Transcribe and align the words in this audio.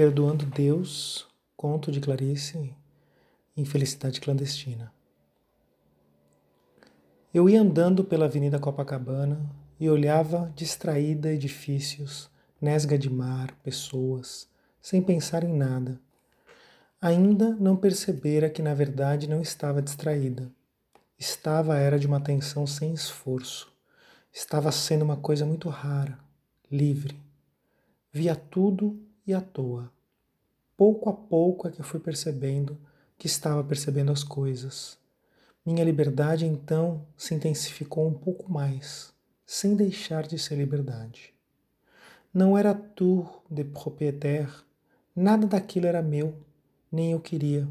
Perdoando 0.00 0.46
Deus, 0.46 1.26
conto 1.56 1.90
de 1.90 1.98
Clarice, 1.98 2.72
Infelicidade 3.56 4.20
Clandestina. 4.20 4.92
Eu 7.34 7.50
ia 7.50 7.60
andando 7.60 8.04
pela 8.04 8.26
Avenida 8.26 8.60
Copacabana 8.60 9.40
e 9.80 9.90
olhava 9.90 10.52
distraída 10.54 11.32
edifícios, 11.32 12.30
nesga 12.60 12.96
de 12.96 13.10
mar, 13.10 13.50
pessoas, 13.64 14.48
sem 14.80 15.02
pensar 15.02 15.42
em 15.42 15.52
nada. 15.52 16.00
Ainda 17.00 17.56
não 17.56 17.76
percebera 17.76 18.48
que 18.48 18.62
na 18.62 18.74
verdade 18.74 19.28
não 19.28 19.42
estava 19.42 19.82
distraída. 19.82 20.48
Estava 21.18 21.76
era 21.76 21.98
de 21.98 22.06
uma 22.06 22.18
atenção 22.18 22.68
sem 22.68 22.94
esforço. 22.94 23.68
Estava 24.32 24.70
sendo 24.70 25.04
uma 25.04 25.16
coisa 25.16 25.44
muito 25.44 25.68
rara, 25.68 26.16
livre. 26.70 27.20
Via 28.12 28.36
tudo 28.36 29.07
e 29.28 29.34
à 29.34 29.42
toa. 29.42 29.92
Pouco 30.74 31.10
a 31.10 31.12
pouco 31.12 31.68
é 31.68 31.70
que 31.70 31.80
eu 31.80 31.84
fui 31.84 32.00
percebendo 32.00 32.78
que 33.18 33.26
estava 33.26 33.62
percebendo 33.62 34.10
as 34.10 34.24
coisas. 34.24 34.98
Minha 35.66 35.84
liberdade 35.84 36.46
então 36.46 37.04
se 37.14 37.34
intensificou 37.34 38.08
um 38.08 38.14
pouco 38.14 38.50
mais, 38.50 39.12
sem 39.44 39.76
deixar 39.76 40.26
de 40.26 40.38
ser 40.38 40.56
liberdade. 40.56 41.34
Não 42.32 42.56
era 42.56 42.74
tour 42.74 43.42
de 43.50 43.64
propriétaire, 43.64 44.50
nada 45.14 45.46
daquilo 45.46 45.86
era 45.86 46.00
meu, 46.00 46.34
nem 46.90 47.12
eu 47.12 47.20
queria. 47.20 47.68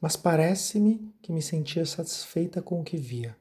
Mas 0.00 0.14
parece-me 0.14 1.12
que 1.20 1.32
me 1.32 1.42
sentia 1.42 1.84
satisfeita 1.84 2.62
com 2.62 2.80
o 2.80 2.84
que 2.84 2.96
via. 2.96 3.36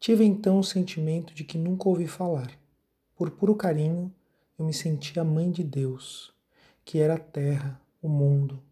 Tive 0.00 0.24
então 0.24 0.58
o 0.58 0.64
sentimento 0.64 1.34
de 1.34 1.44
que 1.44 1.58
nunca 1.58 1.88
ouvi 1.88 2.06
falar. 2.06 2.50
Por 3.14 3.30
puro 3.30 3.54
carinho, 3.54 4.12
eu 4.64 4.66
me 4.66 4.72
sentia 4.72 5.22
mãe 5.22 5.50
de 5.50 5.62
Deus, 5.62 6.32
que 6.86 6.98
era 6.98 7.16
a 7.16 7.18
terra, 7.18 7.78
o 8.00 8.08
mundo, 8.08 8.62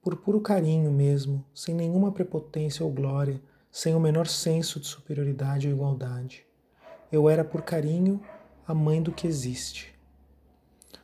por 0.00 0.14
puro 0.16 0.40
carinho 0.40 0.90
mesmo, 0.92 1.44
sem 1.52 1.74
nenhuma 1.74 2.12
prepotência 2.12 2.84
ou 2.86 2.92
glória, 2.92 3.42
sem 3.68 3.92
o 3.92 3.98
menor 3.98 4.28
senso 4.28 4.78
de 4.78 4.86
superioridade 4.86 5.66
ou 5.66 5.74
igualdade. 5.74 6.46
Eu 7.10 7.28
era 7.28 7.44
por 7.44 7.62
carinho 7.62 8.22
a 8.64 8.72
mãe 8.72 9.02
do 9.02 9.10
que 9.10 9.26
existe. 9.26 9.92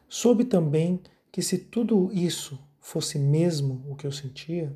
Soube 0.08 0.44
também 0.44 1.00
que 1.32 1.42
se 1.42 1.58
tudo 1.58 2.08
isso 2.12 2.60
fosse 2.80 3.18
mesmo 3.18 3.84
o 3.88 3.96
que 3.96 4.06
eu 4.06 4.12
sentia, 4.12 4.72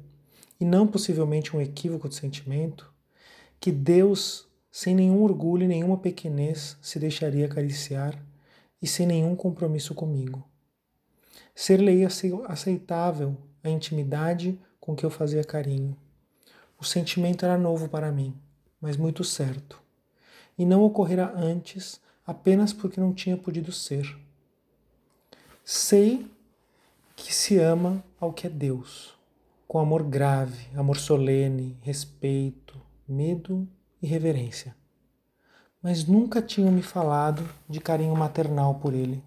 e 0.59 0.65
não 0.65 0.89
possivelmente 0.89 1.57
um 1.57 1.61
equívoco 1.61 2.09
de 2.09 2.17
sentimento, 2.17 2.93
que 3.61 3.71
Deus, 3.71 4.49
sem 4.73 4.93
nenhum 4.93 5.23
orgulho 5.23 5.65
e 5.65 5.69
nenhuma 5.69 5.99
pequenez, 5.99 6.77
se 6.83 6.99
deixaria 6.99 7.47
acariciar 7.47 8.21
e 8.83 8.87
sem 8.87 9.07
nenhum 9.07 9.37
compromisso 9.37 9.95
comigo. 9.95 10.45
Ser-lhe 11.55 12.05
aceitável 12.49 13.37
a 13.63 13.71
intimidade 13.71 14.59
com 14.81 14.97
que 14.97 15.07
eu 15.07 15.11
fazia 15.11 15.45
carinho. 15.45 15.97
O 16.79 16.85
sentimento 16.85 17.45
era 17.45 17.57
novo 17.57 17.89
para 17.89 18.11
mim, 18.11 18.35
mas 18.81 18.97
muito 18.97 19.23
certo. 19.23 19.81
E 20.59 20.67
não 20.67 20.83
ocorrera 20.83 21.33
antes 21.37 22.01
apenas 22.27 22.73
porque 22.73 23.01
não 23.01 23.15
tinha 23.15 23.37
podido 23.37 23.71
ser. 23.71 24.19
Sei 25.65 26.27
que 27.15 27.33
se 27.33 27.59
ama 27.59 28.03
ao 28.19 28.33
que 28.33 28.49
é 28.49 28.51
Deus, 28.51 29.15
com 29.69 29.79
amor 29.79 30.03
grave, 30.03 30.67
amor 30.75 30.97
solene, 30.97 31.77
respeito, 31.83 32.81
medo 33.07 33.69
e 34.03 34.07
reverência. 34.07 34.75
Mas 35.83 36.05
nunca 36.05 36.41
tinham 36.41 36.71
me 36.71 36.83
falado 36.83 37.49
de 37.69 37.81
carinho 37.81 38.15
maternal 38.15 38.77
por 38.77 38.95
ele. 38.95 39.23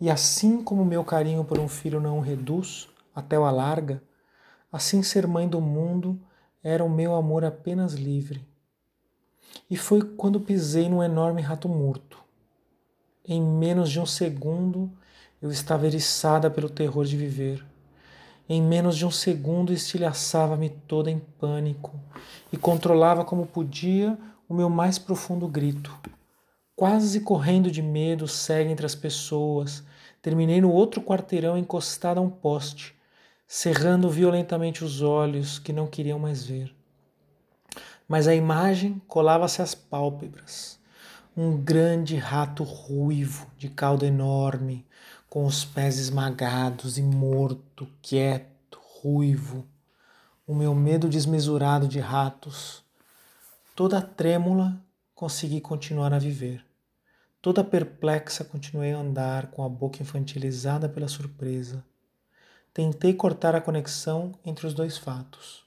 E 0.00 0.10
assim 0.10 0.62
como 0.62 0.84
meu 0.84 1.04
carinho 1.04 1.44
por 1.44 1.58
um 1.58 1.68
filho 1.68 2.00
não 2.00 2.18
o 2.18 2.20
reduz, 2.20 2.88
até 3.14 3.38
o 3.38 3.44
alarga, 3.44 4.02
assim 4.72 5.02
ser 5.02 5.26
mãe 5.26 5.48
do 5.48 5.60
mundo 5.60 6.20
era 6.62 6.84
o 6.84 6.90
meu 6.90 7.14
amor 7.14 7.44
apenas 7.44 7.94
livre. 7.94 8.46
E 9.70 9.76
foi 9.76 10.02
quando 10.02 10.40
pisei 10.40 10.88
num 10.88 11.02
enorme 11.02 11.40
rato 11.40 11.68
morto. 11.68 12.18
Em 13.24 13.40
menos 13.40 13.90
de 13.90 14.00
um 14.00 14.06
segundo 14.06 14.90
eu 15.40 15.50
estava 15.50 15.86
eriçada 15.86 16.50
pelo 16.50 16.68
terror 16.68 17.04
de 17.04 17.16
viver. 17.16 17.64
Em 18.48 18.62
menos 18.62 18.96
de 18.96 19.06
um 19.06 19.10
segundo 19.10 19.72
estilhaçava-me 19.72 20.70
toda 20.70 21.10
em 21.10 21.18
pânico 21.18 21.98
e 22.52 22.56
controlava 22.56 23.24
como 23.24 23.46
podia 23.46 24.18
o 24.48 24.54
meu 24.54 24.70
mais 24.70 24.98
profundo 24.98 25.48
grito. 25.48 25.96
Quase 26.74 27.20
correndo 27.20 27.70
de 27.70 27.82
medo, 27.82 28.28
cega 28.28 28.70
entre 28.70 28.86
as 28.86 28.94
pessoas, 28.94 29.82
terminei 30.20 30.60
no 30.60 30.70
outro 30.70 31.00
quarteirão 31.00 31.56
encostada 31.56 32.20
a 32.20 32.22
um 32.22 32.30
poste, 32.30 32.94
cerrando 33.46 34.10
violentamente 34.10 34.84
os 34.84 35.00
olhos 35.02 35.58
que 35.58 35.72
não 35.72 35.86
queriam 35.86 36.18
mais 36.18 36.44
ver. 36.44 36.74
Mas 38.08 38.28
a 38.28 38.34
imagem 38.34 39.00
colava-se 39.08 39.62
às 39.62 39.74
pálpebras. 39.74 40.78
Um 41.36 41.56
grande 41.56 42.16
rato 42.16 42.62
ruivo, 42.62 43.46
de 43.58 43.68
cauda 43.68 44.06
enorme, 44.06 44.86
com 45.28 45.44
os 45.44 45.64
pés 45.64 45.98
esmagados 45.98 46.98
e 46.98 47.02
morto, 47.02 47.86
quieto, 48.00 48.78
ruivo. 49.02 49.66
O 50.46 50.54
meu 50.54 50.74
medo 50.74 51.08
desmesurado 51.08 51.88
de 51.88 52.00
ratos. 52.00 52.85
Toda 53.76 54.02
trêmula, 54.02 54.84
consegui 55.14 55.60
continuar 55.60 56.12
a 56.12 56.18
viver. 56.18 56.64
Toda 57.40 57.62
perplexa, 57.62 58.42
continuei 58.42 58.92
a 58.92 58.98
andar 58.98 59.52
com 59.52 59.62
a 59.62 59.68
boca 59.68 60.02
infantilizada 60.02 60.88
pela 60.88 61.06
surpresa 61.06 61.84
Tentei 62.76 63.14
cortar 63.14 63.54
a 63.54 63.60
conexão 63.62 64.34
entre 64.44 64.66
os 64.66 64.74
dois 64.74 64.98
fatos, 64.98 65.64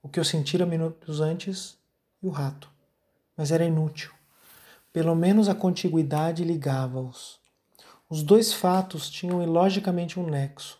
o 0.00 0.08
que 0.08 0.20
eu 0.20 0.24
sentira 0.24 0.64
minutos 0.64 1.20
antes 1.20 1.76
e 2.22 2.26
o 2.28 2.30
rato, 2.30 2.70
mas 3.36 3.50
era 3.50 3.64
inútil. 3.64 4.12
Pelo 4.92 5.16
menos 5.16 5.48
a 5.48 5.56
contiguidade 5.56 6.44
ligava-os. 6.44 7.40
Os 8.08 8.22
dois 8.22 8.52
fatos 8.52 9.10
tinham 9.10 9.42
ilogicamente 9.42 10.20
um 10.20 10.24
nexo. 10.24 10.78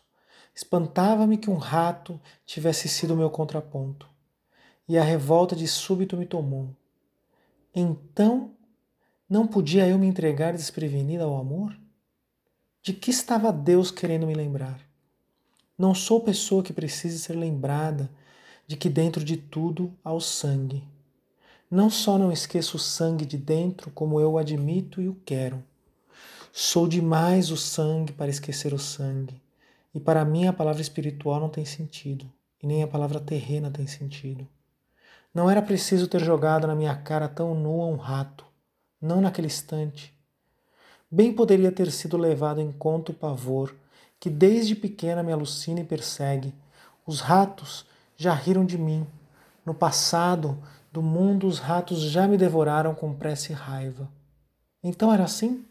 Espantava-me 0.54 1.36
que 1.36 1.50
um 1.50 1.56
rato 1.56 2.20
tivesse 2.46 2.88
sido 2.88 3.16
meu 3.16 3.28
contraponto, 3.28 4.08
e 4.88 4.98
a 4.98 5.02
revolta 5.02 5.54
de 5.54 5.66
súbito 5.66 6.16
me 6.16 6.26
tomou. 6.26 6.74
Então, 7.74 8.50
não 9.28 9.46
podia 9.46 9.88
eu 9.88 9.98
me 9.98 10.06
entregar 10.06 10.52
desprevenida 10.52 11.24
ao 11.24 11.36
amor? 11.36 11.78
De 12.82 12.92
que 12.92 13.10
estava 13.10 13.52
Deus 13.52 13.90
querendo 13.90 14.26
me 14.26 14.34
lembrar? 14.34 14.80
Não 15.78 15.94
sou 15.94 16.20
pessoa 16.20 16.62
que 16.62 16.72
precise 16.72 17.18
ser 17.18 17.34
lembrada 17.34 18.10
de 18.66 18.76
que 18.76 18.88
dentro 18.88 19.24
de 19.24 19.36
tudo 19.36 19.96
há 20.04 20.12
o 20.12 20.20
sangue. 20.20 20.84
Não 21.70 21.88
só 21.88 22.18
não 22.18 22.30
esqueço 22.30 22.76
o 22.76 22.80
sangue 22.80 23.24
de 23.24 23.38
dentro, 23.38 23.90
como 23.90 24.20
eu 24.20 24.32
o 24.32 24.38
admito 24.38 25.00
e 25.00 25.08
o 25.08 25.14
quero. 25.24 25.64
Sou 26.52 26.86
demais 26.86 27.50
o 27.50 27.56
sangue 27.56 28.12
para 28.12 28.30
esquecer 28.30 28.74
o 28.74 28.78
sangue. 28.78 29.40
E 29.94 29.98
para 29.98 30.24
mim 30.24 30.46
a 30.46 30.52
palavra 30.52 30.82
espiritual 30.82 31.40
não 31.40 31.48
tem 31.48 31.64
sentido, 31.64 32.30
e 32.62 32.66
nem 32.66 32.82
a 32.82 32.86
palavra 32.86 33.20
terrena 33.20 33.70
tem 33.70 33.86
sentido. 33.86 34.46
Não 35.34 35.48
era 35.48 35.62
preciso 35.62 36.06
ter 36.08 36.20
jogado 36.20 36.66
na 36.66 36.74
minha 36.74 36.94
cara 36.94 37.28
tão 37.28 37.54
nua 37.54 37.86
um 37.86 37.96
rato, 37.96 38.44
não 39.00 39.20
naquele 39.20 39.46
instante. 39.46 40.14
Bem 41.10 41.32
poderia 41.32 41.72
ter 41.72 41.90
sido 41.90 42.16
levado 42.16 42.60
em 42.60 42.70
conta 42.70 43.12
o 43.12 43.14
pavor 43.14 43.74
que 44.22 44.30
desde 44.30 44.76
pequena 44.76 45.22
me 45.22 45.32
alucina 45.32 45.80
e 45.80 45.84
persegue. 45.84 46.54
Os 47.04 47.20
ratos 47.20 47.84
já 48.16 48.32
riram 48.32 48.64
de 48.64 48.78
mim. 48.78 49.04
No 49.66 49.74
passado 49.74 50.56
do 50.92 51.02
mundo, 51.02 51.46
os 51.46 51.58
ratos 51.58 52.02
já 52.02 52.28
me 52.28 52.36
devoraram 52.36 52.94
com 52.94 53.12
pressa 53.12 53.50
e 53.50 53.54
raiva. 53.54 54.08
Então 54.80 55.12
era 55.12 55.24
assim? 55.24 55.64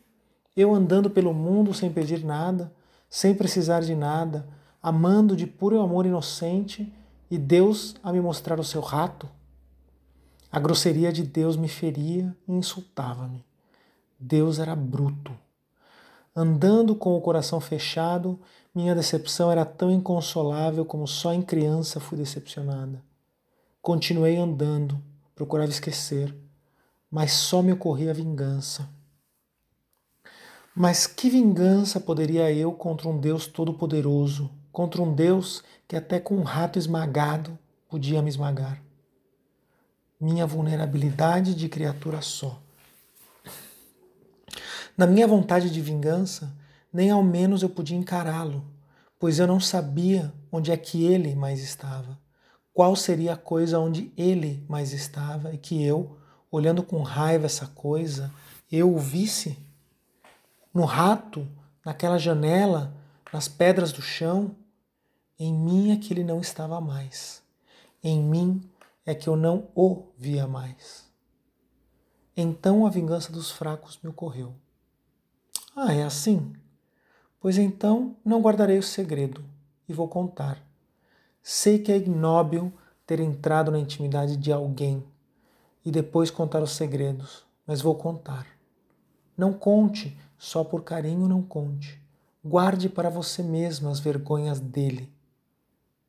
Eu 0.53 0.75
andando 0.75 1.09
pelo 1.09 1.33
mundo 1.33 1.73
sem 1.73 1.89
pedir 1.89 2.25
nada, 2.25 2.73
sem 3.09 3.33
precisar 3.33 3.81
de 3.81 3.95
nada, 3.95 4.45
amando 4.83 5.33
de 5.33 5.47
puro 5.47 5.79
amor 5.79 6.05
inocente, 6.05 6.93
e 7.29 7.37
Deus 7.37 7.95
a 8.03 8.11
me 8.11 8.19
mostrar 8.19 8.59
o 8.59 8.63
seu 8.65 8.81
rato? 8.81 9.29
A 10.51 10.59
grosseria 10.59 11.13
de 11.13 11.23
Deus 11.23 11.55
me 11.55 11.69
feria 11.69 12.35
e 12.45 12.51
insultava-me. 12.51 13.45
Deus 14.19 14.59
era 14.59 14.75
bruto. 14.75 15.31
Andando 16.35 16.93
com 16.93 17.15
o 17.15 17.21
coração 17.21 17.61
fechado, 17.61 18.37
minha 18.75 18.93
decepção 18.93 19.49
era 19.49 19.63
tão 19.63 19.89
inconsolável 19.89 20.83
como 20.83 21.07
só 21.07 21.33
em 21.33 21.41
criança 21.41 22.01
fui 22.01 22.17
decepcionada. 22.17 23.01
Continuei 23.81 24.35
andando, 24.35 25.01
procurava 25.33 25.71
esquecer, 25.71 26.35
mas 27.09 27.31
só 27.31 27.61
me 27.61 27.71
ocorria 27.71 28.13
vingança. 28.13 28.89
Mas 30.75 31.07
que 31.07 31.29
vingança 31.29 31.97
poderia 31.97 32.51
eu 32.51 32.73
contra 32.73 33.07
um 33.07 33.17
Deus 33.17 33.47
todo-poderoso, 33.47 34.51
contra 34.69 35.01
um 35.01 35.15
Deus 35.15 35.63
que 35.87 35.95
até 35.95 36.19
com 36.19 36.35
um 36.35 36.43
rato 36.43 36.77
esmagado 36.77 37.57
podia 37.87 38.21
me 38.21 38.29
esmagar? 38.29 38.90
Minha 40.21 40.45
vulnerabilidade 40.45 41.55
de 41.55 41.67
criatura 41.67 42.21
só. 42.21 42.61
Na 44.95 45.07
minha 45.07 45.27
vontade 45.27 45.71
de 45.71 45.81
vingança, 45.81 46.55
nem 46.93 47.09
ao 47.09 47.23
menos 47.23 47.63
eu 47.63 47.69
podia 47.69 47.97
encará-lo, 47.97 48.63
pois 49.17 49.39
eu 49.39 49.47
não 49.47 49.59
sabia 49.59 50.31
onde 50.51 50.71
é 50.71 50.77
que 50.77 51.03
ele 51.03 51.33
mais 51.33 51.63
estava, 51.63 52.19
qual 52.71 52.95
seria 52.95 53.33
a 53.33 53.37
coisa 53.37 53.79
onde 53.79 54.13
ele 54.15 54.63
mais 54.69 54.93
estava 54.93 55.55
e 55.55 55.57
que 55.57 55.83
eu, 55.83 56.17
olhando 56.51 56.83
com 56.83 57.01
raiva 57.01 57.47
essa 57.47 57.65
coisa, 57.65 58.31
eu 58.71 58.93
o 58.93 58.99
visse 58.99 59.57
no 60.71 60.85
rato, 60.85 61.47
naquela 61.83 62.19
janela, 62.19 62.95
nas 63.33 63.47
pedras 63.47 63.91
do 63.91 64.03
chão, 64.03 64.55
em 65.39 65.51
mim 65.51 65.91
é 65.91 65.97
que 65.97 66.13
ele 66.13 66.23
não 66.23 66.39
estava 66.39 66.79
mais. 66.79 67.41
Em 68.03 68.21
mim 68.21 68.61
é 69.05 69.15
que 69.15 69.27
eu 69.27 69.35
não 69.35 69.69
o 69.75 70.07
via 70.17 70.47
mais. 70.47 71.09
Então 72.35 72.85
a 72.85 72.89
vingança 72.89 73.31
dos 73.31 73.51
fracos 73.51 73.99
me 74.01 74.09
ocorreu. 74.09 74.53
Ah, 75.75 75.93
é 75.93 76.03
assim? 76.03 76.53
Pois 77.39 77.57
então 77.57 78.15
não 78.23 78.41
guardarei 78.41 78.77
o 78.77 78.83
segredo 78.83 79.43
e 79.87 79.93
vou 79.93 80.07
contar. 80.07 80.61
Sei 81.41 81.79
que 81.79 81.91
é 81.91 81.97
ignóbil 81.97 82.71
ter 83.05 83.19
entrado 83.19 83.71
na 83.71 83.79
intimidade 83.79 84.37
de 84.37 84.51
alguém 84.51 85.03
e 85.83 85.91
depois 85.91 86.29
contar 86.29 86.61
os 86.61 86.71
segredos, 86.71 87.45
mas 87.65 87.81
vou 87.81 87.95
contar. 87.95 88.45
Não 89.35 89.51
conte, 89.53 90.15
só 90.37 90.63
por 90.63 90.83
carinho 90.83 91.27
não 91.27 91.41
conte. 91.41 91.99
Guarde 92.43 92.87
para 92.89 93.09
você 93.09 93.41
mesma 93.41 93.91
as 93.91 93.99
vergonhas 93.99 94.59
dele. 94.59 95.11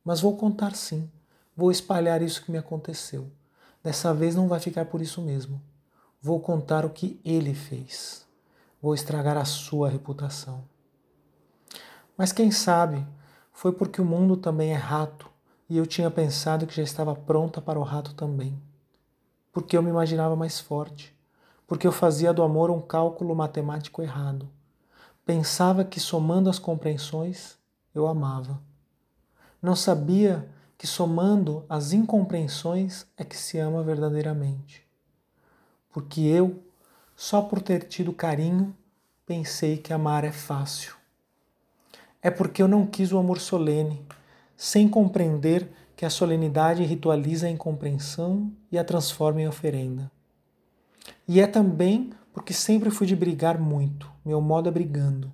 Mas 0.04 0.20
vou 0.20 0.36
contar 0.36 0.74
sim, 0.74 1.10
vou 1.56 1.70
espalhar 1.70 2.22
isso 2.22 2.44
que 2.44 2.50
me 2.50 2.58
aconteceu. 2.58 3.30
Dessa 3.82 4.14
vez 4.14 4.34
não 4.34 4.48
vai 4.48 4.60
ficar 4.60 4.84
por 4.86 5.00
isso 5.00 5.20
mesmo. 5.20 5.60
Vou 6.20 6.40
contar 6.40 6.84
o 6.84 6.90
que 6.90 7.20
ele 7.24 7.52
fez. 7.54 8.26
Vou 8.80 8.94
estragar 8.94 9.36
a 9.36 9.44
sua 9.44 9.88
reputação. 9.88 10.64
Mas 12.16 12.32
quem 12.32 12.50
sabe 12.50 13.06
foi 13.52 13.72
porque 13.72 14.00
o 14.00 14.04
mundo 14.04 14.36
também 14.36 14.72
é 14.72 14.76
rato 14.76 15.28
e 15.68 15.76
eu 15.76 15.86
tinha 15.86 16.10
pensado 16.10 16.66
que 16.66 16.76
já 16.76 16.82
estava 16.82 17.14
pronta 17.14 17.60
para 17.60 17.78
o 17.78 17.82
rato 17.82 18.14
também. 18.14 18.60
Porque 19.52 19.76
eu 19.76 19.82
me 19.82 19.90
imaginava 19.90 20.36
mais 20.36 20.60
forte. 20.60 21.16
Porque 21.66 21.86
eu 21.86 21.92
fazia 21.92 22.32
do 22.32 22.42
amor 22.42 22.70
um 22.70 22.80
cálculo 22.80 23.34
matemático 23.34 24.02
errado. 24.02 24.48
Pensava 25.24 25.84
que 25.84 25.98
somando 25.98 26.50
as 26.50 26.58
compreensões 26.58 27.56
eu 27.94 28.06
amava. 28.06 28.60
Não 29.60 29.76
sabia 29.76 30.48
que 30.82 30.86
somando 30.88 31.64
as 31.68 31.92
incompreensões 31.92 33.06
é 33.16 33.22
que 33.22 33.36
se 33.36 33.56
ama 33.56 33.84
verdadeiramente. 33.84 34.84
Porque 35.92 36.22
eu, 36.22 36.60
só 37.14 37.40
por 37.40 37.62
ter 37.62 37.84
tido 37.84 38.12
carinho, 38.12 38.76
pensei 39.24 39.76
que 39.76 39.92
amar 39.92 40.24
é 40.24 40.32
fácil 40.32 41.00
é 42.22 42.30
porque 42.30 42.62
eu 42.62 42.68
não 42.68 42.86
quis 42.86 43.12
o 43.12 43.18
amor 43.18 43.40
solene, 43.40 44.00
sem 44.56 44.88
compreender 44.88 45.68
que 45.96 46.06
a 46.06 46.10
solenidade 46.10 46.84
ritualiza 46.84 47.48
a 47.48 47.50
incompreensão 47.50 48.50
e 48.70 48.78
a 48.78 48.84
transforma 48.84 49.42
em 49.42 49.48
oferenda. 49.48 50.10
E 51.26 51.40
é 51.40 51.46
também 51.48 52.12
porque 52.32 52.54
sempre 52.54 52.90
fui 52.90 53.06
de 53.06 53.16
brigar 53.16 53.58
muito, 53.58 54.10
meu 54.24 54.40
modo 54.40 54.68
é 54.68 54.72
brigando. 54.72 55.32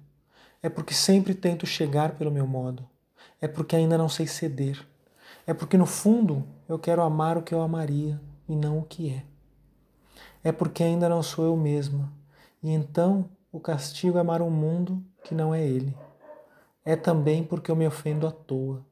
É 0.63 0.69
porque 0.69 0.95
sempre 0.95 1.35
tento 1.35 1.67
chegar 1.67 2.13
pelo 2.13 2.33
meu 2.33 2.47
modo. 2.47 2.89
É 3.41 3.47
porque 3.47 3.77
ainda 3.77 3.97
não 3.97 4.09
sei 4.09 4.27
ceder. 4.27 4.85
É 5.49 5.53
porque 5.53 5.77
no 5.77 5.87
fundo 5.87 6.47
eu 6.69 6.79
quero 6.79 7.03
amar 7.03 7.37
o 7.37 7.43
que 7.43 7.53
eu 7.53 7.61
amaria 7.61 8.21
e 8.49 8.55
não 8.55 8.79
o 8.79 8.85
que 8.85 9.11
é. 9.11 9.25
É 10.45 10.53
porque 10.53 10.85
ainda 10.85 11.09
não 11.09 11.25
sou 11.25 11.45
eu 11.45 11.57
mesma. 11.57 12.13
E 12.63 12.71
então 12.71 13.29
o 13.51 13.59
castigo 13.59 14.17
é 14.17 14.21
amar 14.21 14.41
um 14.41 14.51
mundo 14.51 15.03
que 15.25 15.35
não 15.35 15.53
é 15.53 15.67
ele 15.67 15.97
é 16.89 16.97
também 16.97 17.45
porque 17.45 17.71
eu 17.71 17.77
me 17.77 17.87
ofendo 17.87 18.27
à 18.27 18.31
toa. 18.31 18.83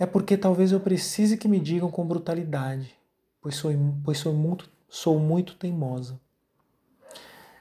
É 0.00 0.04
porque 0.04 0.36
talvez 0.36 0.72
eu 0.72 0.80
precise 0.80 1.38
que 1.38 1.46
me 1.46 1.60
digam 1.60 1.92
com 1.92 2.04
brutalidade, 2.04 2.92
pois 3.40 3.54
sou, 3.54 3.70
pois 4.02 4.18
sou, 4.18 4.34
muito, 4.34 4.68
sou 4.88 5.16
muito 5.16 5.54
teimosa. 5.54 6.20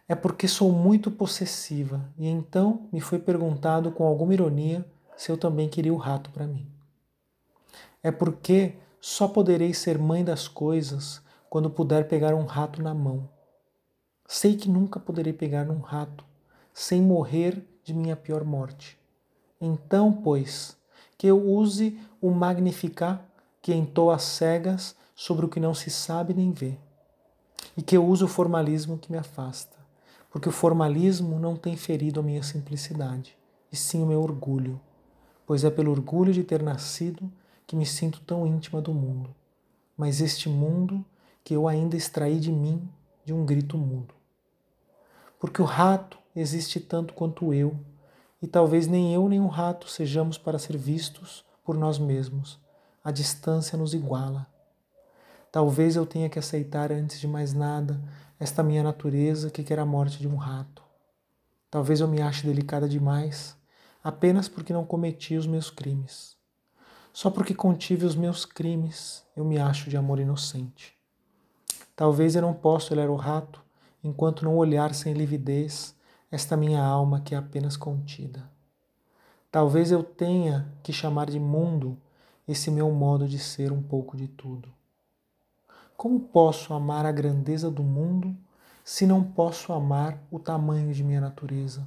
É 0.08 0.16
porque 0.16 0.48
sou 0.48 0.72
muito 0.72 1.12
possessiva 1.12 2.04
e 2.18 2.28
então 2.28 2.88
me 2.92 3.00
foi 3.00 3.20
perguntado 3.20 3.92
com 3.92 4.08
alguma 4.08 4.34
ironia 4.34 4.84
se 5.16 5.32
eu 5.32 5.38
também 5.38 5.70
queria 5.70 5.94
o 5.94 5.98
rato 5.98 6.32
para 6.32 6.48
mim. 6.48 6.66
É 8.04 8.12
porque 8.12 8.76
só 9.00 9.28
poderei 9.28 9.74
ser 9.74 9.98
mãe 9.98 10.24
das 10.24 10.48
coisas 10.48 11.22
quando 11.50 11.70
puder 11.70 12.08
pegar 12.08 12.36
um 12.36 12.46
rato 12.46 12.82
na 12.82 12.94
mão. 12.94 13.30
Sei 14.28 14.56
que 14.56 14.70
nunca 14.70 15.00
poderei 15.00 15.34
pegar 15.34 15.66
num 15.66 15.80
rato 15.80 16.26
sem 16.74 17.02
morrer 17.02 17.64
de 17.84 17.94
minha 17.94 18.16
pior 18.16 18.44
morte. 18.44 19.00
Então, 19.60 20.12
pois, 20.12 20.78
que 21.18 21.26
eu 21.26 21.44
use 21.44 22.00
o 22.22 22.30
magnificar 22.30 23.26
que 23.62 23.74
entoa 23.74 24.20
cegas 24.20 24.96
sobre 25.16 25.46
o 25.46 25.50
que 25.50 25.60
não 25.60 25.74
se 25.74 25.90
sabe 25.90 26.34
nem 26.34 26.52
vê, 26.52 26.78
e 27.76 27.82
que 27.82 27.98
eu 27.98 28.06
use 28.06 28.24
o 28.24 28.28
formalismo 28.28 28.98
que 28.98 29.12
me 29.12 29.18
afasta, 29.18 29.76
porque 30.30 30.48
o 30.48 30.52
formalismo 30.52 31.40
não 31.40 31.56
tem 31.56 31.76
ferido 31.76 32.20
a 32.20 32.24
minha 32.24 32.44
simplicidade, 32.44 33.36
e 33.72 33.76
sim 33.76 34.04
o 34.04 34.06
meu 34.06 34.22
orgulho, 34.22 34.80
pois 35.46 35.64
é 35.64 35.72
pelo 35.72 35.92
orgulho 35.92 36.32
de 36.32 36.44
ter 36.44 36.62
nascido 36.62 37.32
que 37.68 37.76
me 37.76 37.86
sinto 37.86 38.22
tão 38.22 38.48
íntima 38.48 38.82
do 38.82 38.94
mundo, 38.94 39.36
mas 39.98 40.22
este 40.22 40.48
mundo 40.48 41.06
que 41.44 41.54
eu 41.54 41.68
ainda 41.68 41.98
extraí 41.98 42.40
de 42.40 42.52
mim 42.52 42.90
de 43.26 43.34
um 43.34 43.46
grito 43.46 43.78
mudo. 43.78 44.16
Porque 45.38 45.62
o 45.62 45.66
rato 45.66 46.18
existe 46.34 46.80
tanto 46.80 47.14
quanto 47.14 47.54
eu, 47.54 47.78
e 48.42 48.48
talvez 48.48 48.88
nem 48.88 49.14
eu 49.14 49.28
nem 49.28 49.42
o 49.42 49.48
rato 49.48 49.90
sejamos 49.90 50.38
para 50.38 50.58
ser 50.58 50.78
vistos 50.78 51.44
por 51.64 51.76
nós 51.76 52.00
mesmos. 52.00 52.58
A 53.04 53.12
distância 53.12 53.78
nos 53.78 53.94
iguala. 53.94 54.48
Talvez 55.52 55.96
eu 55.96 56.06
tenha 56.06 56.30
que 56.30 56.40
aceitar 56.40 56.92
antes 56.92 57.20
de 57.20 57.28
mais 57.28 57.54
nada 57.54 58.02
esta 58.40 58.64
minha 58.64 58.84
natureza 58.84 59.50
que 59.50 59.64
quer 59.64 59.80
a 59.80 59.86
morte 59.86 60.20
de 60.20 60.28
um 60.28 60.36
rato. 60.36 60.84
Talvez 61.70 62.00
eu 62.00 62.08
me 62.08 62.22
ache 62.22 62.46
delicada 62.46 62.88
demais, 62.88 63.58
apenas 64.02 64.48
porque 64.48 64.72
não 64.72 64.86
cometi 64.86 65.36
os 65.36 65.48
meus 65.48 65.70
crimes. 65.70 66.37
Só 67.18 67.32
porque 67.32 67.56
contive 67.56 68.06
os 68.06 68.16
meus 68.16 68.46
crimes, 68.46 69.26
eu 69.36 69.44
me 69.44 69.58
acho 69.58 69.90
de 69.90 69.98
amor 69.98 70.20
inocente. 70.20 70.96
Talvez 71.96 72.36
eu 72.36 72.44
não 72.44 72.54
possa 72.54 72.94
olhar 72.94 73.10
o 73.10 73.16
rato 73.16 73.60
enquanto 74.04 74.46
não 74.46 74.56
olhar 74.56 74.94
sem 74.94 75.14
lividez 75.14 75.96
esta 76.30 76.56
minha 76.56 76.80
alma 76.80 77.20
que 77.20 77.34
é 77.34 77.38
apenas 77.40 77.76
contida. 77.76 78.48
Talvez 79.52 79.90
eu 79.92 80.04
tenha 80.04 80.72
que 80.84 80.94
chamar 80.94 81.26
de 81.26 81.40
mundo 81.40 81.98
esse 82.48 82.70
meu 82.70 82.92
modo 82.92 83.28
de 83.28 83.40
ser 83.40 83.72
um 83.72 83.82
pouco 83.82 84.16
de 84.16 84.28
tudo. 84.28 84.72
Como 85.98 86.20
posso 86.20 86.72
amar 86.72 87.04
a 87.04 87.12
grandeza 87.12 87.72
do 87.72 87.82
mundo 87.82 88.38
se 88.86 89.08
não 89.08 89.24
posso 89.24 89.74
amar 89.74 90.22
o 90.30 90.38
tamanho 90.38 90.94
de 90.94 91.04
minha 91.04 91.20
natureza? 91.20 91.82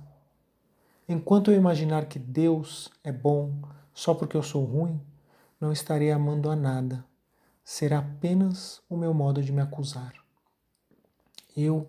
Enquanto 1.08 1.52
eu 1.52 1.56
imaginar 1.56 2.06
que 2.06 2.18
Deus 2.18 2.90
é 3.04 3.12
bom 3.12 3.52
só 3.94 4.12
porque 4.12 4.36
eu 4.36 4.42
sou 4.42 4.64
ruim, 4.64 5.00
não 5.60 5.72
estarei 5.72 6.10
amando 6.10 6.50
a 6.50 6.56
nada. 6.56 7.04
Será 7.62 7.98
apenas 7.98 8.80
o 8.88 8.96
meu 8.96 9.12
modo 9.12 9.42
de 9.42 9.52
me 9.52 9.60
acusar. 9.60 10.14
Eu 11.56 11.86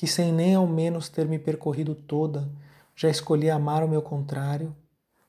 que 0.00 0.06
sem 0.06 0.32
nem 0.32 0.54
ao 0.54 0.66
menos 0.66 1.10
ter 1.10 1.28
me 1.28 1.38
percorrido 1.38 1.94
toda, 1.94 2.50
já 2.96 3.10
escolhi 3.10 3.50
amar 3.50 3.84
o 3.84 3.88
meu 3.88 4.00
contrário, 4.00 4.74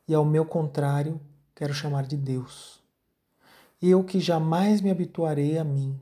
e 0.07 0.13
ao 0.13 0.23
meu 0.23 0.45
contrário 0.45 1.19
quero 1.53 1.73
chamar 1.73 2.05
de 2.05 2.15
Deus. 2.15 2.81
Eu 3.81 4.01
que 4.01 4.19
jamais 4.19 4.79
me 4.79 4.89
habituarei 4.89 5.57
a 5.57 5.63
mim, 5.65 5.99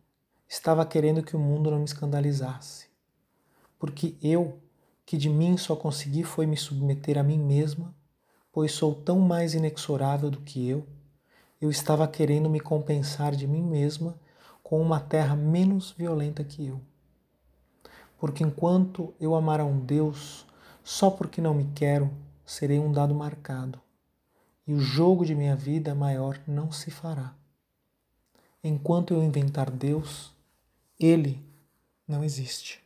estava 0.48 0.86
querendo 0.86 1.24
que 1.24 1.36
o 1.36 1.40
mundo 1.40 1.72
não 1.72 1.80
me 1.80 1.86
escandalizasse. 1.86 2.86
Porque 3.80 4.16
eu, 4.22 4.60
que 5.04 5.18
de 5.18 5.30
mim 5.30 5.58
só 5.58 5.76
consegui 5.76 6.24
foi 6.24 6.46
me 6.46 6.56
submeter 6.56 7.18
a 7.18 7.24
mim 7.24 7.40
mesma, 7.40 7.92
pois 8.52 8.72
sou 8.72 8.94
tão 8.94 9.20
mais 9.20 9.56
inexorável 9.56 10.30
do 10.30 10.42
que 10.42 10.70
eu, 10.70 10.86
eu 11.62 11.70
estava 11.70 12.08
querendo 12.08 12.50
me 12.50 12.60
compensar 12.60 13.36
de 13.36 13.48
mim 13.48 13.64
mesma 13.64 14.20
com 14.64 14.82
uma 14.82 15.00
terra 15.00 15.36
menos 15.36 15.92
violenta 15.92 16.44
que 16.44 16.66
eu 16.68 16.82
porque 18.20 18.44
enquanto 18.44 19.14
eu 19.20 19.34
amar 19.34 19.62
a 19.62 19.66
um 19.66 19.80
Deus 19.80 20.46
só 20.84 21.10
porque 21.10 21.42
não 21.42 21.54
me 21.54 21.72
quero, 21.74 22.12
serei 22.46 22.78
um 22.78 22.92
dado 22.92 23.16
marcado, 23.16 23.80
e 24.68 24.74
o 24.74 24.80
jogo 24.80 25.26
de 25.26 25.34
minha 25.34 25.56
vida 25.56 25.96
maior 25.96 26.40
não 26.46 26.72
se 26.72 26.92
fará. 26.92 27.34
Enquanto 28.64 29.14
eu 29.14 29.24
inventar 29.24 29.72
Deus, 29.72 30.34
ele 31.00 31.42
não 32.08 32.24
existe. 32.24 32.84